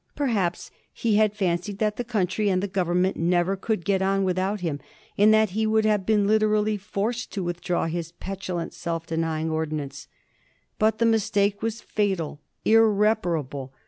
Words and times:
Per 0.15 0.25
haps 0.25 0.71
he 0.91 1.17
had 1.17 1.35
fancied 1.35 1.77
that 1.77 1.95
the 1.95 2.03
country 2.03 2.49
and 2.49 2.63
the 2.63 2.67
Government 2.67 3.17
never 3.17 3.55
could 3.55 3.85
get 3.85 4.01
on 4.01 4.23
without 4.23 4.61
him, 4.61 4.79
and 5.15 5.31
that 5.31 5.51
he 5.51 5.67
would 5.67 5.85
have 5.85 6.07
been 6.07 6.25
literally 6.25 6.75
forced 6.75 7.31
to 7.33 7.43
withdraw 7.43 7.85
his 7.85 8.11
petulant 8.13 8.73
self 8.73 9.05
deny 9.05 9.41
ing 9.41 9.51
ordinance. 9.51 10.07
But 10.79 10.97
the 10.97 11.05
mistake 11.05 11.61
was 11.61 11.81
fatal, 11.81 12.39
irreparable. 12.65 13.73